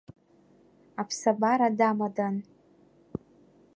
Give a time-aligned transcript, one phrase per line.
[1.01, 2.35] Аԥсабара дамадан.